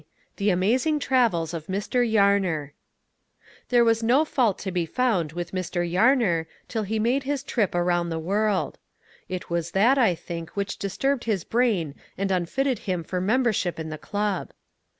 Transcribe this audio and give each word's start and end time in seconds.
The 0.37 0.49
Amazing 0.49 0.97
Travels 0.97 1.53
of 1.53 1.67
Mr. 1.67 2.01
Yarner 2.03 2.71
There 3.69 3.83
was 3.85 4.01
no 4.01 4.25
fault 4.25 4.57
to 4.57 4.71
be 4.71 4.87
found 4.87 5.33
with 5.33 5.51
Mr. 5.51 5.87
Yarner 5.87 6.47
till 6.67 6.81
he 6.81 6.97
made 6.97 7.21
his 7.21 7.43
trip 7.43 7.75
around 7.75 8.09
the 8.09 8.17
world. 8.17 8.79
It 9.29 9.51
was 9.51 9.69
that, 9.77 9.99
I 9.99 10.15
think, 10.15 10.57
which 10.57 10.77
disturbed 10.79 11.25
his 11.25 11.43
brain 11.43 11.93
and 12.17 12.31
unfitted 12.31 12.79
him 12.89 13.03
for 13.03 13.21
membership 13.21 13.79
in 13.79 13.89
the 13.89 13.99
club. 13.99 14.53